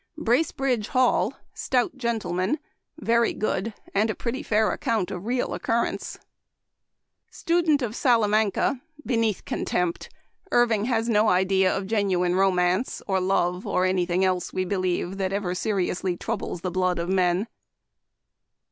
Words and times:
"Bracebridge 0.17 0.87
Hall.— 0.87 1.35
Stout 1.67 1.95
Gentlemen, 1.95 2.57
very 2.97 3.33
good, 3.33 3.75
and 3.93 4.09
a 4.09 4.15
pretty 4.15 4.41
fair 4.41 4.71
account 4.71 5.11
of 5.11 5.27
real 5.27 5.53
occur 5.53 5.83
Memoir 5.83 5.93
of 5.93 6.01
Washington 6.01 7.53
Irving. 7.53 7.77
145 7.77 7.77
rence.* 7.77 7.77
Student 7.77 7.81
of 7.83 7.95
Salamanca, 7.95 8.81
beneath 9.05 9.45
con 9.45 9.63
tempt. 9.63 10.09
Irving 10.51 10.85
has 10.85 11.07
no 11.07 11.29
idea 11.29 11.71
of 11.77 11.85
genuine 11.85 12.33
romance, 12.33 13.03
or 13.05 13.19
love, 13.19 13.67
or 13.67 13.85
any 13.85 14.07
thing 14.07 14.25
else, 14.25 14.51
we 14.51 14.65
believe, 14.65 15.17
that 15.19 15.31
ever 15.31 15.53
seriously 15.53 16.17
troubles 16.17 16.61
the 16.61 16.71
blood 16.71 16.97
of 16.97 17.07
men. 17.07 17.45